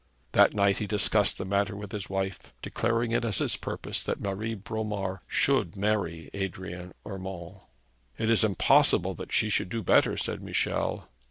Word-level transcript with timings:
That 0.31 0.55
night 0.55 0.79
he 0.79 0.87
discussed 0.87 1.37
the 1.37 1.45
matter 1.45 1.75
with 1.75 1.91
his 1.91 2.09
wife, 2.09 2.51
declaring 2.63 3.11
it 3.11 3.23
as 3.23 3.37
his 3.37 3.55
purpose 3.55 4.03
that 4.03 4.19
Marie 4.19 4.55
Bromar 4.55 5.21
should 5.27 5.75
marry 5.75 6.31
Adrian 6.33 6.93
Urmand. 7.05 7.57
'It 8.17 8.27
is 8.27 8.43
impossible 8.43 9.13
that 9.13 9.31
she 9.31 9.51
should 9.51 9.69
do 9.69 9.83
better,' 9.83 10.17
said 10.17 10.41
Michel. 10.41 11.07